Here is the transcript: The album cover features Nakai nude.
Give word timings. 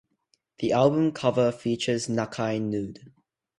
The 0.57 0.71
album 0.71 1.11
cover 1.11 1.51
features 1.51 2.07
Nakai 2.07 2.59
nude. 2.59 3.11